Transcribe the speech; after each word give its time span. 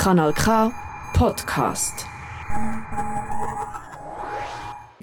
Kanal 0.00 0.32
K 0.32 0.72
Podcast. 1.12 2.06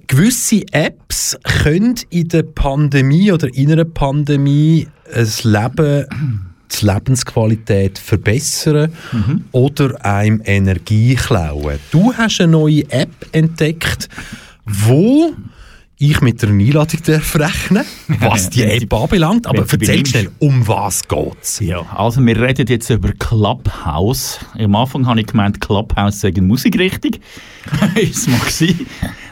Gewisse 0.08 0.64
Apps 0.72 1.38
können 1.44 1.94
in 2.10 2.30
der 2.30 2.42
Pandemie 2.42 3.32
oder 3.32 3.48
in 3.54 3.72
einer 3.72 3.86
Pandemie 3.86 4.88
das 5.14 5.44
Leben, 5.44 6.56
die 6.72 6.86
Lebensqualität 6.88 8.00
verbessern 8.00 8.92
oder 9.52 10.04
einem 10.04 10.42
Energie 10.44 11.14
klauen. 11.14 11.78
Du 11.92 12.12
hast 12.16 12.42
eine 12.42 12.54
neue 12.54 12.90
App 12.90 13.14
entdeckt, 13.34 14.10
wo 14.66 15.32
ich 16.00 16.22
mit 16.22 16.42
der 16.42 16.50
Einladung 16.50 17.00
rechnen, 17.06 17.84
was 18.20 18.50
die 18.50 18.64
App 18.64 18.94
anbelangt. 18.94 19.48
Aber 19.48 19.66
erzähl 19.68 20.06
schnell, 20.06 20.30
um 20.40 20.68
was 20.68 21.08
geht's? 21.08 21.60
Ja, 21.60 21.82
also 21.96 22.24
wir 22.24 22.40
reden 22.40 22.68
jetzt 22.68 22.90
über 22.90 23.12
Clubhouse. 23.14 24.40
Am 24.58 24.76
Anfang 24.76 25.08
habe 25.08 25.22
ich 25.22 25.28
gemeint, 25.28 25.60
Clubhouse 25.60 26.22
sei 26.22 26.30
eine 26.30 26.42
Musikrichtung. 26.42 27.14
ist 27.96 28.30
mal 28.30 28.40
gewesen. 28.40 28.86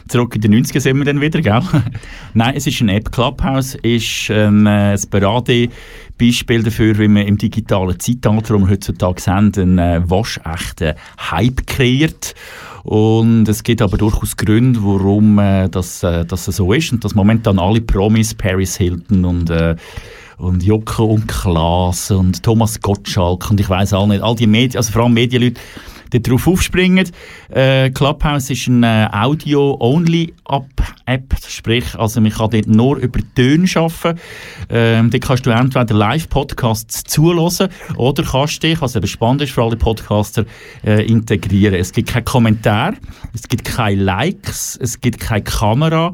Zurück 0.08 0.36
in 0.36 0.40
den 0.40 0.64
90er 0.64 0.80
sind 0.80 0.98
wir 0.98 1.04
dann 1.04 1.20
wieder, 1.20 1.40
gell? 1.40 1.60
Nein, 2.34 2.54
es 2.56 2.66
ist 2.66 2.80
eine 2.80 2.96
App. 2.96 3.10
Clubhouse 3.10 3.76
ist 3.76 4.30
ähm, 4.30 4.66
äh, 4.66 4.92
ein 4.92 5.00
Paradebeispiel 5.10 6.62
dafür, 6.62 6.98
wie 6.98 7.08
man 7.08 7.26
im 7.26 7.38
digitalen 7.38 7.98
Zeitalter, 7.98 8.58
wir 8.58 8.70
heutzutage 8.70 9.22
haben, 9.26 9.52
einen 9.56 9.78
äh, 9.78 10.00
waschechten 10.08 10.94
Hype 11.30 11.66
kreiert. 11.66 12.34
Und 12.86 13.48
es 13.48 13.64
gibt 13.64 13.82
aber 13.82 13.98
durchaus 13.98 14.36
Gründe, 14.36 14.78
warum 14.80 15.40
äh, 15.40 15.68
das, 15.68 16.04
äh, 16.04 16.24
das 16.24 16.44
so 16.44 16.72
ist 16.72 16.92
und 16.92 17.04
dass 17.04 17.16
momentan 17.16 17.58
alle 17.58 17.80
Promis, 17.80 18.32
Paris 18.32 18.76
Hilton 18.76 19.24
und 19.24 19.50
äh, 19.50 19.74
und 20.38 20.62
Jocke 20.62 21.02
und 21.02 21.26
Klaas 21.26 22.12
und 22.12 22.42
Thomas 22.44 22.80
Gottschalk 22.80 23.50
und 23.50 23.58
ich 23.58 23.68
weiß 23.68 23.94
auch 23.94 24.06
nicht, 24.06 24.22
all 24.22 24.36
die 24.36 24.46
Medien, 24.46 24.76
also 24.76 24.92
vor 24.92 25.02
allem 25.02 25.14
Medienleute, 25.14 25.54
die 25.54 25.60
darauf 26.10 26.46
aufspringen. 26.46 27.08
Äh, 27.50 27.90
Clubhouse 27.90 28.50
ist 28.50 28.68
eine 28.68 29.10
Audio-Only-App, 29.12 31.34
sprich, 31.48 31.98
also 31.98 32.20
man 32.20 32.32
kann 32.32 32.50
dort 32.50 32.66
nur 32.66 32.96
über 32.96 33.20
Töne 33.34 33.66
arbeiten. 33.74 34.20
Ähm, 34.70 35.10
dort 35.10 35.24
kannst 35.24 35.46
du 35.46 35.50
entweder 35.50 35.94
Live-Podcasts 35.94 37.04
zulassen 37.04 37.68
oder 37.96 38.22
kannst 38.22 38.62
dich, 38.62 38.80
was 38.80 38.96
eben 38.96 39.06
spannend 39.06 39.42
ist 39.42 39.52
für 39.52 39.62
alle 39.62 39.76
Podcaster, 39.76 40.44
äh, 40.84 41.04
integrieren. 41.06 41.74
Es 41.74 41.92
gibt 41.92 42.10
keinen 42.10 42.24
Kommentar, 42.24 42.94
es 43.34 43.48
gibt 43.48 43.64
keine 43.64 44.02
Likes, 44.02 44.78
es 44.80 45.00
gibt 45.00 45.20
keine 45.20 45.42
Kamera 45.42 46.12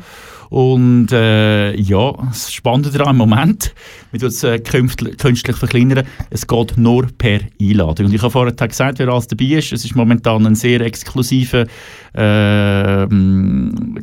und 0.53 1.11
äh, 1.13 1.75
ja, 1.77 2.13
das 2.29 2.53
Spannende 2.53 2.91
daran 2.91 3.13
im 3.13 3.17
Moment, 3.17 3.75
wir 4.13 4.21
tun 4.21 4.29
es 4.29 4.43
äh, 4.45 4.59
künstlich, 4.61 5.57
verkleinern, 5.57 6.05
es 6.31 6.47
geht 6.47 6.77
nur 6.79 7.07
per 7.19 7.41
Einladung. 7.61 8.07
Und 8.07 8.15
ich 8.15 8.23
habe 8.23 8.31
vorher 8.31 8.53
gesagt, 8.55 8.99
wer 8.99 9.09
alles 9.09 9.27
dabei 9.27 9.45
ist, 9.47 9.73
es 9.73 9.85
ist 9.85 9.97
momentan 9.97 10.47
eine 10.47 10.55
sehr 10.57 10.81
exklusive 10.83 11.67
äh, 12.15 13.07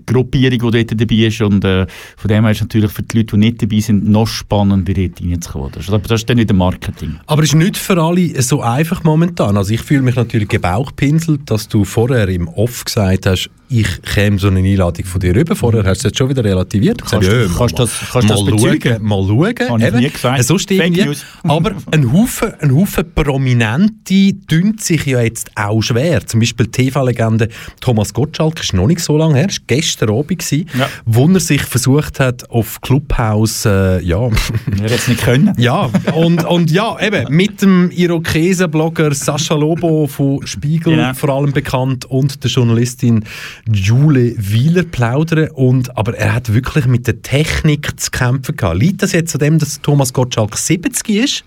Gruppierung, 0.06 0.72
die 0.72 0.84
dort 0.86 1.02
dabei 1.02 1.16
ist 1.28 1.42
und 1.42 1.64
äh, 1.64 1.86
von 2.18 2.28
dem 2.28 2.44
her 2.44 2.52
ist 2.52 2.62
natürlich 2.62 2.92
für 2.92 3.04
die 3.04 3.18
Leute, 3.18 3.36
die 3.36 3.38
nicht 3.38 3.62
dabei 3.62 3.80
sind, 3.80 4.08
noch 4.10 4.28
spannender 4.28 4.94
dort 4.94 5.22
reinzukommen. 5.22 5.72
Das 5.74 5.84
ist- 5.84 5.90
Aber 5.94 6.08
das 6.08 6.22
ist 6.22 6.30
dann 6.30 6.38
wieder 6.38 6.54
Marketing. 6.54 7.20
Aber 7.28 7.44
es 7.44 7.50
ist 7.50 7.56
nicht 7.56 7.78
für 7.78 8.02
alle 8.02 8.42
so 8.42 8.62
einfach 8.62 9.04
momentan. 9.04 9.58
Also 9.58 9.74
ich 9.74 9.82
fühle 9.82 10.02
mich 10.02 10.16
natürlich 10.16 10.48
gebauchpinselt, 10.50 11.42
dass 11.50 11.68
du 11.68 11.84
vorher 11.86 12.28
im 12.30 12.48
Off 12.48 12.86
gesagt 12.86 13.26
hast, 13.26 13.50
ich 13.72 14.02
käme 14.02 14.40
so 14.40 14.48
eine 14.48 14.62
Einladung 14.62 15.06
von 15.06 15.22
dir 15.22 15.36
rüber. 15.36 15.56
Vorher 15.56 15.84
hast 15.84 16.04
du 16.04 16.08
es 16.08 16.12
jetzt 16.12 16.18
schon 16.18 16.30
wieder 16.30 16.44
relativiert. 16.44 17.04
Kannst 17.06 17.28
du- 17.28 17.48
kannst 17.56 17.78
mal, 17.78 17.84
das- 17.86 18.00
kannst 18.12 18.28
du 18.30 18.34
das 18.34 18.42
mal 18.44 18.52
bezeugen? 18.52 18.82
schauen, 18.94 19.04
mal 19.04 19.24
schauen. 19.28 19.82
Eben. 19.82 19.99
Nie 20.00 20.10
gesagt. 20.10 20.44
Sonst 20.44 20.68
Fake 20.70 20.80
irgendwie. 20.82 21.06
News. 21.06 21.26
Aber 21.44 21.72
ein 21.92 22.12
Haufen, 22.14 22.54
ein 22.60 22.76
Haufen 22.76 23.06
Prominente 23.14 24.34
tun 24.48 24.76
sich 24.80 25.06
ja 25.06 25.22
jetzt 25.22 25.52
auch 25.56 25.82
schwer. 25.82 26.26
Zum 26.26 26.40
Beispiel 26.40 26.68
die 26.68 26.72
TV-Legende 26.90 27.50
Thomas 27.82 28.14
Gottschalk 28.14 28.60
ist 28.62 28.74
noch 28.74 28.88
nicht 28.88 29.00
so 29.02 29.18
lange 29.18 29.36
her, 29.36 29.48
ist 29.50 29.68
gestern 29.68 30.10
Abend 30.10 30.40
gewesen, 30.40 30.66
Ja. 30.78 30.90
wo 31.06 31.28
er 31.28 31.40
sich 31.40 31.62
versucht 31.64 32.20
hat, 32.20 32.50
auf 32.50 32.82
Clubhouse, 32.82 33.66
äh, 33.66 34.02
ja, 34.02 34.20
Er 34.72 34.84
hätte 34.84 34.96
es 34.96 35.08
nicht 35.08 35.22
können. 35.22 35.54
ja, 35.58 35.90
und, 36.14 36.44
und 36.46 36.72
ja, 36.72 36.98
eben, 37.02 37.34
mit 37.36 37.62
dem 37.62 37.92
Irokesen-Blogger 37.92 39.14
Sascha 39.14 39.56
Lobo 39.56 40.08
von 40.08 40.46
Spiegel 40.46 40.96
Genau. 40.96 41.14
vor 41.14 41.30
allem 41.30 41.52
bekannt 41.52 42.06
und 42.06 42.44
der 42.44 42.50
Journalistin 42.52 43.24
Jule 43.72 44.34
Wieler 44.38 44.84
plaudern. 44.84 45.50
Und, 45.52 45.96
aber 45.98 46.18
er 46.18 46.34
hat 46.34 46.54
wirklich 46.54 46.86
mit 46.86 47.08
der 47.08 47.22
Technik 47.22 48.00
zu 48.00 48.12
kämpfen 48.12 48.56
gehabt. 48.56 48.78
Liegt 48.80 49.02
das 49.04 49.12
jetzt 49.12 49.34
an 49.36 49.40
dem, 49.40 49.60
dass 49.60 49.82
Thomas 49.90 50.14
Gottschalk 50.14 50.56
70 50.56 51.10
ist? 51.10 51.44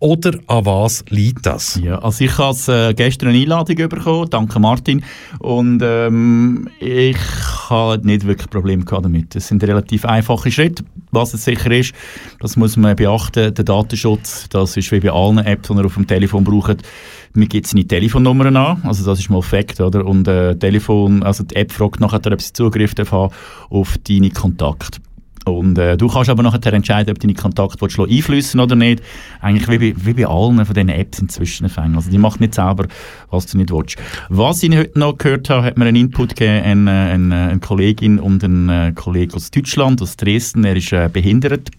Oder 0.00 0.38
an 0.48 0.66
was 0.66 1.02
liegt 1.08 1.46
das? 1.46 1.80
Ja, 1.82 1.98
also 2.00 2.24
ich 2.26 2.36
habe 2.36 2.90
äh, 2.90 2.92
gestern 2.92 3.30
eine 3.30 3.38
Einladung 3.38 3.88
bekommen, 3.88 4.28
danke 4.28 4.60
Martin. 4.60 5.02
Und 5.38 5.80
ähm, 5.82 6.68
ich 6.78 7.16
habe 7.70 8.06
nicht 8.06 8.26
wirklich 8.26 8.50
Probleme 8.50 8.84
damit. 8.84 9.34
Es 9.34 9.48
sind 9.48 9.64
relativ 9.64 10.04
einfache 10.04 10.50
Schritte. 10.50 10.84
Was 11.10 11.32
es 11.32 11.46
sicher 11.46 11.70
ist, 11.70 11.94
das 12.38 12.58
muss 12.58 12.76
man 12.76 12.96
beachten, 12.96 13.54
der 13.54 13.64
Datenschutz, 13.64 14.46
das 14.50 14.76
ist 14.76 14.92
wie 14.92 15.00
bei 15.00 15.10
allen 15.10 15.38
Apps, 15.38 15.68
die 15.68 15.74
ihr 15.74 15.86
auf 15.86 15.94
dem 15.94 16.06
Telefon 16.06 16.44
braucht. 16.44 16.82
Mir 17.32 17.46
gibt 17.46 17.66
seine 17.66 17.86
Telefonnummern 17.86 18.56
an, 18.58 18.82
also 18.84 19.06
das 19.06 19.20
ist 19.20 19.30
mal 19.30 19.40
Fakt, 19.40 19.80
oder? 19.80 20.04
Und 20.04 20.28
äh, 20.28 20.54
Telefon, 20.54 21.22
also 21.22 21.44
die 21.44 21.56
App 21.56 21.72
fragt 21.72 22.00
nachher, 22.00 22.20
ob 22.30 22.42
sie 22.42 22.52
Zugriff 22.52 22.92
haben 23.10 23.32
auf 23.70 23.96
deine 24.06 24.28
Kontakte. 24.28 25.00
Und 25.46 25.78
äh, 25.78 25.96
du 25.96 26.08
kannst 26.08 26.28
aber 26.28 26.42
nachher 26.42 26.72
entscheiden, 26.72 27.12
ob 27.12 27.20
deine 27.20 27.34
Kontakte 27.34 27.80
willst, 27.80 28.00
einfließen 28.00 28.58
oder 28.58 28.74
nicht. 28.74 29.00
Eigentlich 29.40 29.68
wie 29.68 29.92
bei, 29.92 30.04
wie 30.04 30.12
bei 30.14 30.26
allen 30.26 30.64
von 30.64 30.74
diesen 30.74 30.88
Apps 30.88 31.20
inzwischen. 31.20 31.70
Also 31.76 32.10
die 32.10 32.18
macht 32.18 32.40
nicht 32.40 32.54
selber, 32.54 32.86
was 33.30 33.46
du 33.46 33.58
nicht 33.58 33.70
willst. 33.70 33.96
Was 34.28 34.62
ich 34.64 34.76
heute 34.76 34.98
noch 34.98 35.16
gehört 35.16 35.48
habe, 35.48 35.66
hat 35.66 35.78
mir 35.78 35.86
einen 35.86 35.96
Input 35.96 36.30
gegeben, 36.30 36.88
eine, 36.88 37.10
eine, 37.12 37.48
eine 37.50 37.60
Kollegin 37.60 38.18
und 38.18 38.42
ein 38.42 38.68
äh, 38.68 38.92
Kollege 38.92 39.36
aus 39.36 39.52
Deutschland, 39.52 40.02
aus 40.02 40.16
Dresden. 40.16 40.64
Er 40.64 40.74
ist 40.74 40.92
äh, 40.92 41.08
behindert. 41.12 41.70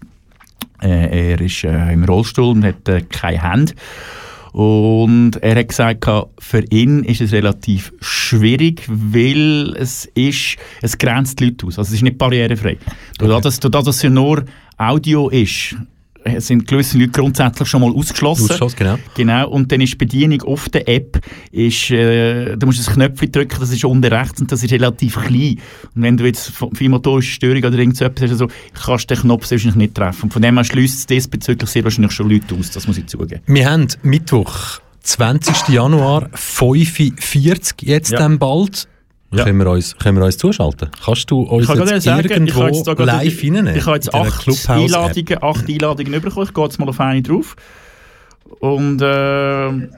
Äh, 0.80 1.32
er 1.32 1.40
ist 1.40 1.62
äh, 1.62 1.92
im 1.92 2.04
Rollstuhl 2.04 2.56
und 2.56 2.64
hat 2.64 2.88
äh, 2.88 3.02
keine 3.02 3.42
Hände. 3.42 3.74
Und 4.52 5.36
er 5.42 5.56
hat 5.56 5.68
gesagt, 5.68 6.06
für 6.38 6.64
ihn 6.70 7.04
ist 7.04 7.20
es 7.20 7.32
relativ 7.32 7.92
schwierig, 8.00 8.84
weil 8.88 9.74
es 9.76 10.06
ist, 10.14 10.56
es 10.82 10.98
grenzt 10.98 11.40
die 11.40 11.46
Leute 11.46 11.66
aus. 11.66 11.78
Also 11.78 11.90
es 11.90 11.96
ist 11.96 12.02
nicht 12.02 12.18
barrierefrei. 12.18 12.78
Dadurch, 13.18 13.42
dass, 13.42 13.60
dadurch, 13.60 13.84
dass 13.84 14.04
es 14.04 14.10
nur 14.10 14.44
Audio 14.76 15.28
ist, 15.28 15.76
sind 16.38 16.66
gewisse 16.66 16.98
Leute 16.98 17.10
grundsätzlich 17.12 17.68
schon 17.68 17.80
mal 17.80 17.92
ausgeschlossen. 17.92 18.50
Ausschuss, 18.50 18.76
genau. 18.76 18.98
Genau, 19.16 19.48
und 19.48 19.70
dann 19.72 19.80
ist 19.80 19.92
die 19.92 19.96
Bedienung 19.96 20.42
auf 20.42 20.68
der 20.68 20.88
App, 20.88 21.20
ist, 21.52 21.90
äh, 21.90 22.56
du 22.56 22.66
musst 22.66 22.86
ein 22.88 22.94
Knöpfchen 22.94 23.32
drücken, 23.32 23.56
das 23.60 23.70
ist 23.70 23.84
unten 23.84 24.04
rechts 24.12 24.40
und 24.40 24.50
das 24.52 24.62
ist 24.62 24.72
relativ 24.72 25.14
klein. 25.16 25.58
Und 25.94 26.02
wenn 26.02 26.16
du 26.16 26.26
jetzt 26.26 26.52
viel 26.74 26.88
motorische 26.88 27.32
Störung 27.32 27.64
oder 27.64 27.78
irgend 27.78 27.96
so 27.96 28.04
etwas 28.04 28.24
hast, 28.24 28.32
also, 28.32 28.48
kannst 28.74 29.10
du 29.10 29.14
den 29.14 29.22
Knopf 29.22 29.50
wahrscheinlich 29.50 29.76
nicht 29.76 29.94
treffen. 29.94 30.24
Und 30.24 30.32
von 30.32 30.42
dem 30.42 30.56
her 30.56 30.64
schließt 30.64 30.98
es 30.98 31.06
diesbezüglich 31.06 31.70
sehr 31.70 31.84
wahrscheinlich 31.84 32.12
schon 32.12 32.28
Leute 32.28 32.54
aus, 32.54 32.70
das 32.70 32.86
muss 32.86 32.98
ich 32.98 33.06
zugeben. 33.06 33.40
Wir 33.46 33.70
haben 33.70 33.86
Mittwoch, 34.02 34.80
20. 35.02 35.68
Januar, 35.68 36.28
5.40 36.34 37.74
jetzt 37.82 38.12
Ja. 38.12 38.18
dann 38.18 38.38
bald. 38.38 38.88
Ja. 39.30 39.44
Können, 39.44 39.58
wir 39.58 39.70
uns, 39.70 39.94
können 39.98 40.16
wir 40.16 40.24
uns 40.24 40.38
zuschalten? 40.38 40.90
Kannst 41.04 41.30
du 41.30 41.40
uns 41.42 41.62
Ich 41.62 41.68
kann 41.68 41.78
jetzt 41.78 41.88
gerade 41.88 42.00
sagen, 42.00 42.24
ich 42.24 42.30
irgendwo 42.30 42.62
habe 42.62 42.70
jetzt 42.76 42.86
live 42.86 43.42
reinnehmen? 43.42 43.76
Ich 43.76 43.84
habe 43.84 43.96
jetzt 43.96 44.14
acht? 44.14 44.68
Einladungen, 44.70 45.42
acht 45.42 45.68
Einladungen 45.68 46.20
bekommen. 46.22 46.46
Ich 46.46 46.54
gehe 46.54 46.64
jetzt 46.64 46.78
mal 46.78 46.88
auf 46.88 47.00
eine 47.00 47.20
drauf. 47.22 47.54
Und 48.60 49.02
äh, 49.02 49.88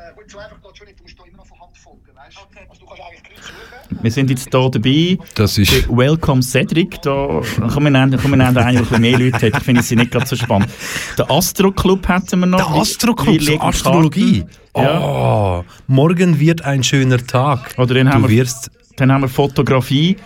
wir 4.03 4.11
sind 4.11 4.31
jetzt 4.31 4.49
hier 4.51 4.71
dabei. 4.71 5.19
Das 5.35 5.59
ist... 5.59 5.89
Welcome 5.89 6.43
Cedric. 6.43 7.01
Da 7.03 7.41
kommen 7.73 7.87
wir 7.87 7.91
nennen, 7.91 8.59
einen, 8.59 8.89
der 8.89 8.99
mehr 8.99 9.19
Leute 9.19 9.47
hat. 9.47 9.59
Ich 9.59 9.63
finde 9.65 9.83
sie 9.83 9.95
nicht 9.97 10.11
ganz 10.11 10.31
so 10.31 10.37
spannend. 10.37 10.71
Der 11.19 11.31
Astro 11.31 11.71
Club 11.71 12.09
hätten 12.09 12.41
wir 12.41 12.47
noch. 12.47 12.59
Der 12.59 12.81
Astro 12.81 13.15
Club, 13.15 13.41
so 13.43 13.61
Astrologie. 13.61 14.45
Ja. 14.77 15.01
Oh, 15.01 15.65
morgen 15.87 16.39
wird 16.41 16.63
ein 16.63 16.83
schöner 16.83 17.19
Tag. 17.25 17.75
Oder 17.79 18.05
haben 18.09 18.23
Du 18.23 18.29
wir- 18.29 18.39
wirst... 18.39 18.71
Dann 18.97 19.13
haben 19.13 19.23
wir 19.23 19.29
Fotografie. 19.29 20.17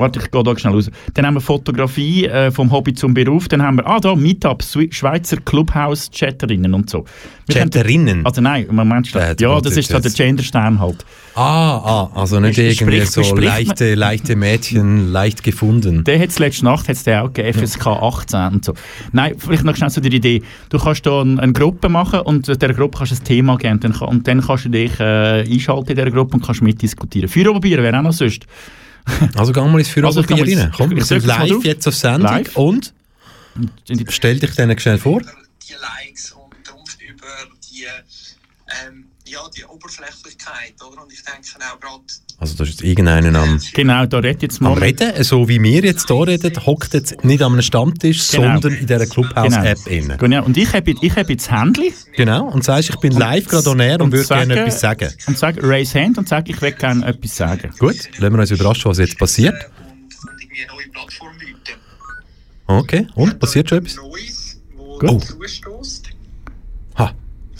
Warte, 0.00 0.20
ich 0.20 0.30
gehe 0.30 0.42
da 0.44 0.56
schnell 0.56 0.74
raus. 0.74 0.90
Dann 1.14 1.26
haben 1.26 1.34
wir 1.34 1.40
Fotografie 1.40 2.26
äh, 2.26 2.50
vom 2.52 2.70
Hobby 2.70 2.94
zum 2.94 3.14
Beruf. 3.14 3.48
Dann 3.48 3.62
haben 3.62 3.78
wir, 3.78 3.86
ah 3.86 3.98
da, 3.98 4.14
Meetup, 4.14 4.62
Swi- 4.62 4.92
Schweizer 4.92 5.38
Clubhouse-Chatterinnen 5.38 6.72
und 6.74 6.88
so. 6.88 7.04
Wir 7.46 7.56
Chatterinnen? 7.62 8.24
Also 8.24 8.40
nein, 8.40 8.66
Moment 8.70 9.12
du 9.12 9.18
ja, 9.40 9.60
das 9.60 9.76
ist 9.76 9.90
so 9.90 9.98
der 9.98 10.10
Genderstern 10.10 10.78
halt. 10.80 11.04
Ah, 11.34 11.78
ah, 11.78 12.10
also 12.14 12.38
nicht 12.40 12.54
Sprich- 12.54 12.80
irgendwie 12.80 13.00
so 13.00 13.22
spricht 13.22 13.34
man- 13.34 13.44
leichte, 13.66 13.94
leichte 13.94 14.36
Mädchen, 14.36 15.10
leicht 15.12 15.42
gefunden. 15.42 16.04
Der 16.04 16.20
hat 16.20 16.28
es 16.28 16.38
letzte 16.38 16.64
Nacht 16.64 16.88
hat's 16.88 17.04
den 17.04 17.18
auch 17.18 17.32
gegeben, 17.32 17.58
FSK 17.66 17.86
18 17.88 18.40
und 18.54 18.64
so. 18.64 18.74
Nein, 19.12 19.34
vielleicht 19.36 19.64
noch 19.64 19.76
schnell 19.76 19.90
zu 19.90 20.00
der 20.00 20.12
Idee. 20.12 20.42
Du 20.68 20.78
kannst 20.78 21.06
da 21.06 21.20
eine, 21.22 21.40
eine 21.42 21.52
Gruppe 21.52 21.88
machen 21.88 22.20
und 22.20 22.46
der 22.62 22.74
Gruppe 22.74 22.98
kannst 22.98 23.12
du 23.12 23.16
ein 23.16 23.24
Thema 23.24 23.56
geben 23.56 23.74
und 23.74 23.84
dann, 23.84 23.92
und 24.08 24.28
dann 24.28 24.40
kannst 24.42 24.64
du 24.64 24.68
dich 24.68 24.98
äh, 25.00 25.40
einschalten 25.40 25.90
in 25.90 25.96
dieser 25.96 26.10
Gruppe 26.10 26.34
und 26.36 26.44
kannst 26.44 26.62
mitdiskutieren. 26.62 27.28
Feuer 27.28 27.52
probieren 27.52 27.82
wäre 27.82 27.98
auch 27.98 28.02
noch 28.02 28.12
sonst. 28.12 28.44
Also 29.36 29.52
geh 29.52 29.60
mal 29.60 29.78
ins 29.78 29.88
Führer 29.88 30.06
Also, 30.08 30.20
also, 30.20 30.34
mal- 30.34 30.62
rein. 30.64 30.72
Komm, 30.76 30.90
ich 30.92 30.96
wir 30.98 31.04
sind 31.04 31.24
live 31.26 31.64
jetzt 31.64 31.86
auf 31.88 31.94
Sendung 31.94 32.22
Live. 32.30 32.56
und 32.56 32.92
stell 34.10 34.38
dich 34.38 34.50
denen 34.54 34.78
schnell 34.78 34.98
vor. 34.98 35.20
Die 35.20 35.72
Likes 35.74 36.32
und 36.32 36.98
über 37.08 37.26
die 37.70 37.84
ähm, 38.86 39.06
ja, 39.30 39.40
die 39.56 39.64
Oberflächlichkeit, 39.64 40.74
oder? 40.80 41.02
Und 41.02 41.12
ich 41.12 41.22
denke 41.22 41.48
auch 41.72 41.80
gerade... 41.80 42.02
Also 42.38 42.54
da 42.56 42.64
ist 42.64 42.70
jetzt 42.70 42.82
irgendeiner 42.82 43.38
am, 43.38 43.60
Genau, 43.74 44.06
da 44.06 44.18
redet 44.18 44.42
jetzt 44.42 44.60
am 44.60 44.74
mal... 44.74 44.78
Reden, 44.78 45.22
so 45.24 45.48
wie 45.48 45.62
wir 45.62 45.82
jetzt 45.84 46.06
hier 46.08 46.26
reden, 46.26 46.66
hockt 46.66 46.94
jetzt 46.94 47.24
nicht 47.24 47.42
an 47.42 47.52
einem 47.52 47.62
Stammtisch, 47.62 48.30
Genau. 48.30 48.52
sondern 48.54 48.74
in 48.74 48.86
dieser 48.86 49.06
Clubhouse-App 49.06 49.86
innen. 49.86 50.18
Genau. 50.18 50.44
Und 50.44 50.56
ich 50.56 50.72
habe 50.72 50.90
ich 50.90 51.16
hab 51.16 51.28
jetzt 51.28 51.46
das 51.46 51.52
Handy 51.60 51.92
Genau, 52.16 52.48
und 52.48 52.64
sagst, 52.64 52.90
ich 52.90 52.96
bin 52.96 53.12
live 53.12 53.46
gerade 53.48 53.68
on 53.70 53.80
air 53.80 53.94
und, 53.96 54.02
und 54.02 54.12
würde 54.12 54.28
gerne 54.28 54.60
etwas 54.60 54.80
sagen. 54.80 55.10
und 55.26 55.36
sage 55.38 55.60
Raise 55.62 55.98
Hand 56.00 56.18
und 56.18 56.28
sage, 56.28 56.52
ich 56.52 56.60
will 56.62 56.72
gerne 56.72 57.06
etwas 57.06 57.36
sagen. 57.36 57.70
Gut, 57.78 57.96
lassen 58.18 58.34
wir 58.34 58.40
uns 58.40 58.50
überraschen, 58.50 58.90
was 58.90 58.98
jetzt 58.98 59.18
passiert. 59.18 59.54
Und, 59.54 60.40
irgendwie 60.40 60.62
eine 60.62 60.72
neue 60.72 60.88
Plattform 60.88 61.32
bieten. 61.38 61.78
Okay, 62.66 63.06
und, 63.14 63.38
passiert 63.40 63.68
schon 63.68 63.78
etwas? 63.78 63.96
Neues, 63.96 64.60
wo 64.76 64.98
Gut. 64.98 65.24
zustößt. 65.24 66.08
Ha, 66.98 67.12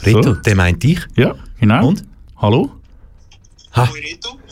Reto, 0.03 0.21
So. 0.23 0.33
der 0.35 0.55
meint 0.55 0.83
dich. 0.83 0.99
Ja, 1.15 1.35
genau. 1.59 1.87
Und? 1.87 2.03
Hallo? 2.37 2.71
Ha. 3.75 3.87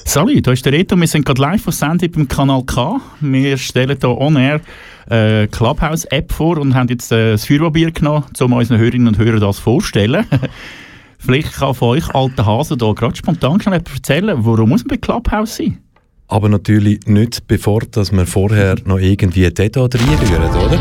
Salut, 0.06 0.46
da 0.46 0.52
ist 0.52 0.66
der 0.66 0.74
Reto. 0.74 0.96
Wir 0.96 1.08
sind 1.08 1.26
gerade 1.26 1.42
live 1.42 1.68
auf 1.68 1.74
Sendung 1.74 2.12
beim 2.12 2.28
Kanal 2.28 2.64
K. 2.64 3.02
Wir 3.20 3.58
stellen 3.58 3.98
hier 4.00 4.18
on 4.18 4.36
air 4.36 4.62
äh, 5.10 5.48
Clubhouse-App 5.48 6.32
vor 6.32 6.58
und 6.58 6.76
haben 6.76 6.88
jetzt 6.90 7.12
äh, 7.12 7.32
das 7.32 7.46
Feuerwehrbier 7.46 7.92
genommen, 7.92 8.26
um 8.40 8.54
unseren 8.54 8.78
Hörerinnen 8.78 9.08
und 9.08 9.18
Hörern 9.18 9.40
das 9.40 9.60
vorstellen. 9.60 10.26
Vielleicht 11.20 11.54
kann 11.54 11.74
von 11.74 11.90
euch, 11.90 12.14
alter 12.14 12.46
Hase, 12.46 12.78
hier 12.80 12.94
gerade 12.94 13.16
spontan 13.16 13.60
schnell 13.60 13.80
etwas 13.80 13.96
erzählen, 13.96 14.38
warum 14.40 14.70
muss 14.70 14.86
man 14.86 14.90
bei 14.90 14.98
Clubhouse 14.98 15.58
sein? 15.58 15.80
aber 16.28 16.50
natürlich 16.50 17.06
nicht, 17.06 17.48
bevor 17.48 17.82
dass 17.92 18.12
wir 18.12 18.26
vorher 18.26 18.76
noch 18.86 19.00
irgendwie 19.00 19.50
dort 19.50 19.96
reinrühren, 19.96 20.50
oder? 20.50 20.78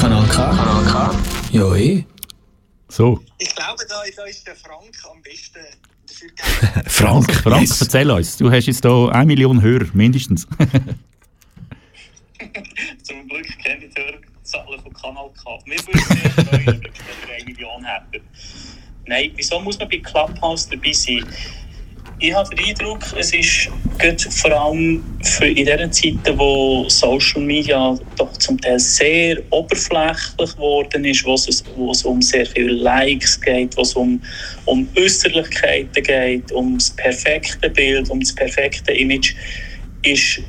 Kanal 0.00 0.24
K. 0.28 0.50
Kanal 0.50 0.84
K. 0.84 1.10
Ja, 1.52 1.74
eh. 1.74 2.04
So, 2.92 3.24
Ich 3.38 3.54
glaube, 3.56 3.82
da, 3.88 4.02
da 4.14 4.24
ist 4.24 4.46
der 4.46 4.54
Frank 4.54 4.94
am 5.10 5.22
besten 5.22 5.64
dafür 6.06 6.28
geeignet. 6.36 6.92
Frank, 6.92 7.34
Frank, 7.36 7.62
yes. 7.62 7.80
erzähl 7.80 8.10
uns. 8.10 8.36
Du 8.36 8.50
hast 8.50 8.66
jetzt 8.66 8.84
hier 8.84 9.08
eine 9.10 9.24
Million 9.24 9.62
Hörer, 9.62 9.86
mindestens. 9.94 10.46
Zum 13.02 13.26
Glück 13.28 13.46
kenne 13.62 13.86
ich 13.86 13.94
die 13.94 14.02
Hörerzahlen 14.02 14.82
von 14.82 14.92
Kanal 14.92 15.30
K. 15.42 15.58
Wir 15.64 15.78
würden 15.86 16.00
sehr 16.04 16.30
freuen, 16.44 16.66
wenn 16.66 17.28
wir 17.28 17.34
eine 17.34 17.44
Million 17.46 17.82
hätten. 17.82 18.20
Nein, 19.06 19.32
wieso 19.36 19.58
muss 19.60 19.78
man 19.78 19.88
bei 19.88 19.96
Clubhouse 19.96 20.68
dabei 20.68 20.92
sein? 20.92 21.24
Ich 22.24 22.32
habe 22.32 22.54
den 22.54 22.66
Eindruck, 22.66 23.02
es 23.18 23.34
ist 23.34 23.68
gerade 23.98 24.30
vor 24.30 24.52
allem 24.52 25.02
für 25.24 25.44
in 25.44 25.66
diesen 25.66 25.92
Zeiten, 25.92 26.38
wo 26.38 26.88
Social 26.88 27.42
Media 27.42 27.98
doch 28.16 28.36
zum 28.36 28.60
Teil 28.60 28.78
sehr 28.78 29.42
oberflächlich 29.50 30.54
geworden 30.54 31.04
ist, 31.04 31.24
wo 31.24 31.34
es, 31.34 31.64
wo 31.74 31.90
es 31.90 32.04
um 32.04 32.22
sehr 32.22 32.46
viele 32.46 32.74
Likes 32.74 33.40
geht, 33.40 33.76
wo 33.76 33.82
es 33.82 33.94
um, 33.94 34.22
um 34.66 34.88
Äußerlichkeiten 34.96 36.00
geht, 36.00 36.52
um 36.52 36.78
das 36.78 36.90
perfekte 36.90 37.68
Bild, 37.68 38.08
um 38.08 38.20
das 38.20 38.32
perfekte 38.32 38.92
Image, 38.92 39.34
ist 40.04 40.42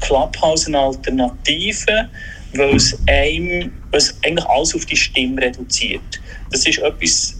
Clubhouse 0.00 0.66
eine 0.66 0.78
Alternative, 0.78 2.08
weil 2.54 2.74
es, 2.74 2.98
einem, 3.06 3.70
weil 3.90 3.98
es 3.98 4.16
eigentlich 4.24 4.46
alles 4.46 4.74
auf 4.74 4.86
die 4.86 4.96
Stimme 4.96 5.42
reduziert. 5.42 6.22
Das 6.50 6.66
ist 6.66 6.78
etwas 6.78 7.34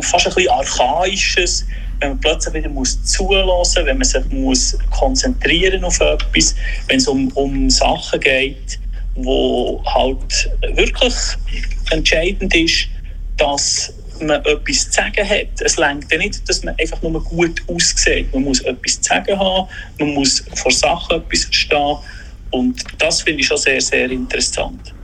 fast 0.00 0.26
ein 0.26 0.34
bisschen 0.34 0.50
Archaisches, 0.50 1.66
wenn 2.00 2.10
man 2.10 2.20
plötzlich 2.20 2.54
wieder 2.54 2.68
muss 2.68 3.02
zulassen, 3.04 3.86
wenn 3.86 3.98
man 3.98 4.04
sich 4.04 4.24
muss 4.30 4.76
konzentrieren 4.90 5.84
auf 5.84 6.00
etwas, 6.00 6.54
wenn 6.88 6.96
es 6.96 7.06
um, 7.06 7.28
um 7.32 7.70
Sachen 7.70 8.20
geht, 8.20 8.78
wo 9.14 9.82
halt 9.84 10.50
wirklich 10.74 11.14
entscheidend 11.90 12.54
ist, 12.54 12.88
dass 13.36 13.92
man 14.20 14.44
etwas 14.44 14.90
zu 14.90 14.92
sagen 14.92 15.28
hat. 15.28 15.60
Es 15.60 15.78
reicht 15.78 16.10
ja 16.12 16.18
nicht, 16.18 16.48
dass 16.48 16.62
man 16.62 16.74
einfach 16.78 17.00
nur 17.02 17.22
gut 17.24 17.62
aussieht. 17.68 18.32
Man 18.32 18.44
muss 18.44 18.60
etwas 18.60 19.00
zu 19.00 19.08
sagen 19.08 19.38
haben, 19.38 19.68
man 19.98 20.14
muss 20.14 20.44
vor 20.54 20.72
Sachen 20.72 21.16
etwas 21.16 21.48
stehen 21.50 21.96
und 22.50 22.82
das 22.98 23.22
finde 23.22 23.40
ich 23.40 23.46
schon 23.46 23.56
sehr, 23.56 23.80
sehr 23.80 24.10
interessant. 24.10 24.94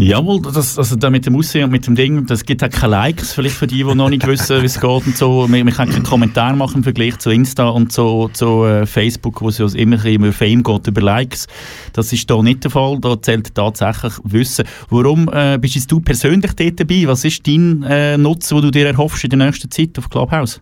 Jawohl, 0.00 0.40
das, 0.40 0.78
also 0.78 0.94
da 0.94 1.10
mit 1.10 1.26
dem 1.26 1.34
Aussehen 1.34 1.64
und 1.64 1.70
mit 1.72 1.84
dem 1.88 1.96
Ding, 1.96 2.24
das 2.24 2.44
gibt 2.44 2.62
auch 2.62 2.70
keine 2.70 2.92
Likes, 2.92 3.32
vielleicht 3.32 3.56
für 3.56 3.66
die, 3.66 3.82
die 3.82 3.94
noch 3.96 4.08
nicht 4.08 4.24
wissen, 4.28 4.62
wie 4.62 4.66
es 4.66 4.80
geht 4.80 4.84
und 4.84 5.16
so. 5.16 5.48
Wir, 5.48 5.66
wir 5.66 5.72
können 5.72 5.90
keinen 5.90 6.04
Kommentar 6.04 6.54
machen 6.54 6.76
im 6.76 6.82
Vergleich 6.84 7.18
zu 7.18 7.30
Insta 7.30 7.70
und 7.70 7.92
zu, 7.92 8.30
zu 8.32 8.64
äh, 8.64 8.86
Facebook, 8.86 9.42
wo 9.42 9.48
es 9.48 9.58
ja 9.58 9.66
immer 9.74 10.02
über 10.04 10.32
Fame 10.32 10.62
geht, 10.62 10.86
über 10.86 11.00
Likes. 11.00 11.48
Das 11.94 12.12
ist 12.12 12.30
da 12.30 12.40
nicht 12.40 12.62
der 12.62 12.70
Fall, 12.70 13.00
da 13.00 13.20
zählt 13.20 13.52
tatsächlich 13.56 14.12
Wissen. 14.22 14.66
Warum 14.88 15.28
äh, 15.32 15.58
bist 15.60 15.90
du 15.90 15.98
persönlich 15.98 16.52
dort 16.52 16.78
dabei? 16.78 17.02
Was 17.06 17.24
ist 17.24 17.44
dein 17.48 17.82
äh, 17.82 18.16
Nutzen, 18.16 18.54
den 18.54 18.62
du 18.62 18.70
dir 18.70 18.86
erhoffst 18.86 19.24
in 19.24 19.30
der 19.30 19.40
nächsten 19.40 19.68
Zeit 19.68 19.98
auf 19.98 20.08
Clubhouse? 20.08 20.60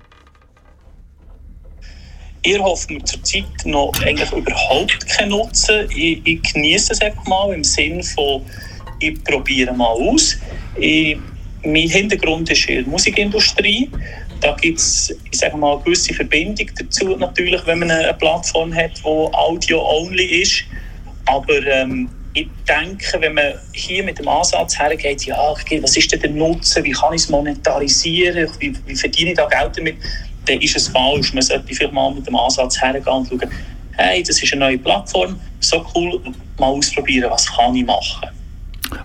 Ihr 2.43 2.59
hofft 2.59 2.89
mir 2.91 3.05
zurzeit 3.05 3.45
noch 3.67 3.93
eigentlich 4.03 4.33
überhaupt 4.33 5.07
keinen 5.09 5.29
Nutzen. 5.29 5.91
Ich, 5.91 6.23
ich 6.25 6.43
genieße 6.43 6.95
es 6.95 7.03
einfach 7.03 7.27
mal 7.27 7.53
im 7.53 7.65
Sinn 7.65 8.03
von, 8.03 8.41
ich 8.99 9.23
probiere 9.25 9.73
mal 9.73 9.87
aus. 9.87 10.37
Ich, 10.79 11.17
mein 11.65 11.89
Hintergrund 11.89 12.51
ist 12.51 12.69
in 12.69 12.85
der 12.85 12.87
Musikindustrie. 12.87 13.91
Da 14.41 14.55
gibt 14.61 14.79
es, 14.79 15.15
eine 15.43 15.81
gewisse 15.85 16.15
Verbindung 16.15 16.71
dazu, 16.79 17.17
natürlich, 17.17 17.67
wenn 17.67 17.81
man 17.81 17.91
eine 17.91 18.13
Plattform 18.15 18.75
hat, 18.75 18.99
die 18.99 19.05
Audio-only 19.05 20.43
ist. 20.43 20.65
Aber 21.25 21.67
ähm, 21.67 22.09
ich 22.35 22.49
denke, 22.69 23.21
wenn 23.21 23.35
man 23.35 23.55
hier 23.73 24.05
mit 24.05 24.19
dem 24.19 24.29
Ansatz 24.29 24.79
hergeht, 24.79 25.25
ja, 25.25 25.55
was 25.81 25.97
ist 25.97 26.13
denn 26.13 26.21
der 26.21 26.31
Nutzen, 26.31 26.85
wie 26.85 26.93
kann 26.93 27.15
ich 27.15 27.23
es 27.23 27.29
monetarisieren, 27.31 28.49
wie, 28.61 28.75
wie 28.87 28.95
verdiene 28.95 29.31
ich 29.31 29.37
da 29.37 29.47
Geld 29.47 29.79
damit, 29.79 29.97
dann 30.45 30.61
ist 30.61 30.77
es 30.77 30.89
falsch. 30.89 31.33
Man 31.33 31.43
sollte 31.43 31.75
vielleicht 31.75 31.95
mal 31.95 32.13
mit 32.13 32.27
dem 32.27 32.37
Ansatz 32.37 32.81
hergehen 32.81 33.07
und 33.07 33.29
schauen, 33.29 33.51
hey, 33.97 34.23
das 34.23 34.43
ist 34.43 34.53
eine 34.53 34.67
neue 34.67 34.79
Plattform, 34.79 35.41
so 35.61 35.85
cool, 35.95 36.21
mal 36.59 36.67
ausprobieren, 36.67 37.31
was 37.31 37.47
kann 37.47 37.75
ich 37.75 37.87
machen. 37.87 38.29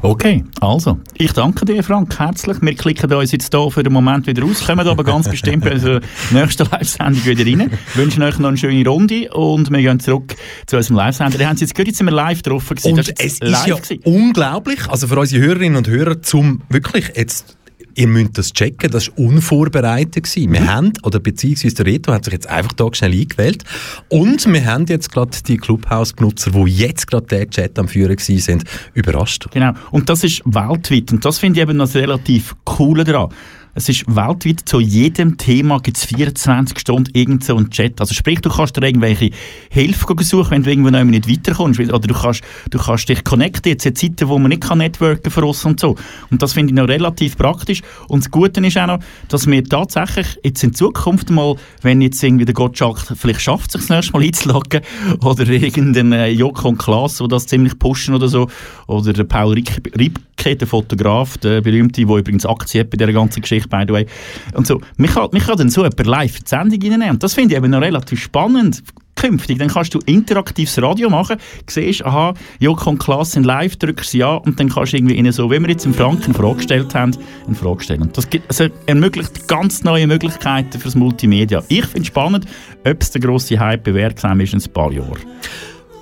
Okay, 0.04 0.44
also, 0.60 1.00
ich 1.14 1.32
danke 1.32 1.64
dir, 1.64 1.84
Frank, 1.84 2.18
herzlich. 2.18 2.58
Wir 2.60 2.74
klicken 2.74 3.14
uns 3.14 3.32
jetzt 3.32 3.54
hier 3.54 3.70
für 3.70 3.84
den 3.84 3.94
Moment 3.94 4.26
wieder 4.26 4.42
raus, 4.42 4.66
kommen 4.66 4.88
aber 4.88 5.04
ganz 5.04 5.30
bestimmt 5.30 5.64
bei 5.64 5.74
unserer 5.74 6.02
nächsten 6.32 6.68
Live-Sendung 6.72 7.24
wieder 7.24 7.46
rein. 7.46 7.72
wünschen 7.94 8.24
euch 8.24 8.40
noch 8.40 8.48
eine 8.50 8.58
schöne 8.58 8.88
Runde 8.90 9.30
und 9.32 9.70
wir 9.70 9.78
gehen 9.80 10.00
zurück 10.00 10.36
zu 10.66 10.78
unserem 10.78 10.96
Live-Sender. 10.98 11.38
Wir 11.38 11.48
haben 11.48 11.54
es 11.54 11.62
jetzt 11.62 11.76
gehört, 11.76 11.88
jetzt 11.90 12.02
live 12.02 12.42
gewesen. 12.42 12.90
Und 12.90 12.98
Das 12.98 13.10
es 13.10 13.34
ist 13.34 13.68
ja 13.68 13.76
gewesen. 13.76 14.02
unglaublich, 14.04 14.90
also 14.90 15.08
für 15.08 15.20
unsere 15.20 15.46
Hörerinnen 15.46 15.78
und 15.78 15.88
Hörer, 15.88 16.20
zum 16.24 16.64
wirklich 16.70 17.12
jetzt, 17.16 17.58
ihr 17.96 18.08
müsst 18.08 18.38
das 18.38 18.54
checken, 18.54 18.92
das 18.92 19.10
war 19.10 19.20
unvorbereitet 19.26 20.24
gewesen. 20.24 20.50
Mhm. 20.50 20.54
Wir 20.54 20.68
haben, 20.68 20.94
oder 21.04 21.20
beziehungsweise 21.20 21.76
der 21.76 21.86
Reto 21.86 22.14
hat 22.14 22.26
sich 22.26 22.34
jetzt 22.34 22.48
einfach 22.48 22.74
da 22.74 22.88
schnell 22.94 23.14
eingewählt 23.14 23.64
und 24.10 24.52
wir 24.52 24.66
haben 24.66 24.86
jetzt 24.88 25.12
gerade 25.12 25.32
die 25.48 25.58
Clubhouse-Benutzer, 25.58 26.52
die 26.52 26.72
jetzt 26.72 27.08
gerade 27.08 27.26
den 27.28 27.50
Chat 27.50 27.78
am 27.80 27.88
Führen 27.88 28.18
sind, 28.18 28.64
überrascht. 28.94 29.48
Genau. 29.52 29.74
Und 29.92 30.10
das 30.10 30.24
ist 30.24 30.42
weltweit. 30.46 31.12
Und 31.12 31.26
das 31.26 31.40
finde 31.40 31.60
ich 31.60 31.64
eben 31.64 31.78
noch 31.78 31.94
relativ 31.94 32.56
coole 32.64 33.04
daran. 33.04 33.30
Es 33.74 33.88
ist 33.88 34.04
weltweit, 34.06 34.64
zu 34.66 34.82
jedem 34.82 35.38
Thema 35.38 35.80
gibt 35.80 35.96
es 35.96 36.04
24 36.04 36.78
Stunden 36.78 37.10
irgend 37.14 37.46
so 37.46 37.56
einen 37.56 37.70
Chat. 37.70 38.02
Also 38.02 38.14
sprich, 38.14 38.42
du 38.42 38.50
kannst 38.50 38.76
dir 38.76 38.84
irgendwelche 38.84 39.30
Hilfe 39.70 40.14
suchen, 40.20 40.52
wenn 40.52 40.64
du 40.64 40.70
irgendwo 40.70 40.90
nicht 40.90 41.30
weiterkommst. 41.30 41.80
Oder 41.80 42.00
du 42.00 42.14
kannst, 42.14 42.42
du 42.70 42.78
kannst 42.78 43.08
dich 43.08 43.24
connecten. 43.24 43.72
Jetzt 43.72 43.86
in 43.86 43.96
Zeiten, 43.96 44.28
wo 44.28 44.38
man 44.38 44.50
nicht 44.50 44.62
kann 44.62 44.80
networken 44.80 45.32
für 45.32 45.46
uns 45.46 45.64
und 45.64 45.80
so. 45.80 45.96
Und 46.30 46.42
das 46.42 46.52
finde 46.52 46.74
ich 46.74 46.76
noch 46.76 46.90
relativ 46.90 47.38
praktisch. 47.38 47.82
Und 48.10 48.26
das 48.26 48.32
Gute 48.32 48.60
ist 48.60 48.78
auch 48.78 48.88
noch, 48.88 49.00
dass 49.30 49.48
wir 49.48 49.64
tatsächlich 49.64 50.38
jetzt 50.44 50.64
in 50.64 50.74
Zukunft 50.74 51.30
mal, 51.30 51.56
wenn 51.82 52.02
jetzt 52.02 52.22
irgendwie 52.22 52.44
der 52.44 52.54
Gottschalk 52.54 52.98
vielleicht 53.16 53.40
schafft, 53.40 53.72
sich 53.72 53.82
das 53.82 53.90
nächste 53.90 54.12
Mal 54.12 54.24
einzuloggen, 54.24 54.82
oder 55.24 55.48
irgendein 55.48 56.12
äh, 56.12 56.28
Joko 56.28 56.68
und 56.68 56.78
Klaas, 56.78 57.20
die 57.20 57.28
das 57.30 57.48
ziemlich 57.48 57.80
pushen 57.80 58.16
oder 58.16 58.28
so, 58.28 58.50
oder 58.88 59.14
der 59.14 59.24
Paul 59.24 59.54
Ripke, 59.54 60.56
der 60.58 60.68
Fotograf, 60.68 61.38
der 61.38 61.62
berühmte, 61.62 62.06
der 62.06 62.18
übrigens 62.18 62.46
Aktien 62.46 62.84
hat 62.84 62.90
bei 62.90 62.98
dieser 62.98 63.14
ganzen 63.14 63.42
Geschichte, 63.42 63.61
by 63.70 63.84
the 63.88 63.94
way. 63.94 64.06
Und 64.54 64.68
so, 64.68 64.82
mich 64.98 65.12
kann, 65.12 65.30
mich 65.32 65.46
kann 65.46 65.58
dann 65.58 65.70
so 65.70 65.84
jemand 65.84 66.06
live 66.06 66.38
in 66.38 66.44
die 66.44 66.50
Sendung 66.50 66.82
reinnehmen. 66.82 67.10
Und 67.12 67.24
das 67.24 67.34
finde 67.34 67.54
ich 67.54 67.58
eben 67.58 67.72
noch 67.72 67.82
relativ 67.82 68.22
spannend 68.22 68.84
künftig. 69.16 69.60
Dann 69.60 69.70
kannst 69.70 69.94
du 69.94 70.00
interaktives 70.06 70.82
Radio 70.82 71.10
machen, 71.10 71.38
siehst, 71.68 72.04
aha, 72.04 72.34
Joko 72.60 72.90
und 72.90 73.00
Klaas 73.00 73.34
sind 73.34 73.46
live, 73.46 73.76
drückst 73.76 74.14
ja 74.14 74.34
und 74.34 74.60
dann 74.60 74.70
kannst 74.70 74.94
du 74.94 74.98
irgendwie 74.98 75.16
ihnen 75.16 75.32
so, 75.32 75.52
wie 75.52 75.60
wir 75.60 75.70
jetzt 75.70 75.86
im 75.86 75.94
Franken 75.94 76.26
eine 76.26 76.34
Frage 76.34 76.56
gestellt 76.56 76.96
haben, 76.96 77.16
eine 77.46 77.56
Frage 77.56 77.84
stellen. 77.84 78.10
Das 78.14 78.30
gibt, 78.30 78.48
also 78.50 78.68
ermöglicht 78.88 79.48
ganz 79.48 79.84
neue 79.84 80.08
Möglichkeiten 80.08 80.80
fürs 80.80 80.96
Multimedia. 80.96 81.64
Ich 81.68 81.86
finde 81.86 82.02
es 82.02 82.08
spannend, 82.08 82.46
ob 82.86 83.02
es 83.02 83.12
der 83.12 83.22
grosse 83.22 83.60
Hype 83.60 83.84
bewerksam 83.84 84.40
ist 84.40 84.54
in 84.54 84.62
ein 84.62 84.74
paar 84.74 84.92
Jahren. 84.92 85.20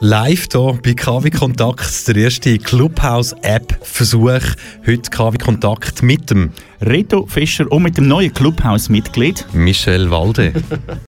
Live 0.02 0.48
hier 0.50 0.80
bei 0.82 0.94
KW 0.94 1.30
Kontakt, 1.30 2.08
der 2.08 2.16
erste 2.16 2.58
Clubhouse-App-Versuch. 2.58 4.56
Heute 4.88 5.10
KW 5.12 5.38
Kontakt 5.38 6.02
mit 6.02 6.30
dem 6.30 6.52
Reto 6.82 7.26
Fischer 7.26 7.70
und 7.70 7.84
mit 7.84 7.98
dem 7.98 8.08
neuen 8.08 8.34
Clubhouse-Mitglied 8.34 9.46
Michel 9.52 10.10
Walde. 10.10 10.54